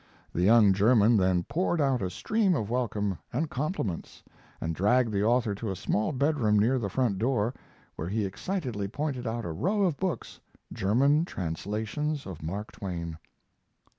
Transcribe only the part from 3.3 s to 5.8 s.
and compliments and dragged the author to a